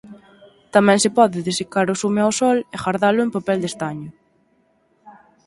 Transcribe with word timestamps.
Tamén 0.73 0.99
se 1.03 1.09
pode 1.17 1.45
desecar 1.49 1.87
o 1.93 1.97
zume 2.01 2.21
ao 2.23 2.33
sol 2.39 2.57
e 2.73 2.75
gardalo 2.83 3.21
en 3.23 3.33
papel 3.35 3.57
de 3.61 3.67
estaño". 3.73 4.09